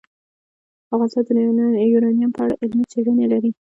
[0.93, 1.23] افغانستان
[1.77, 3.51] د یورانیم په اړه علمي څېړنې لري.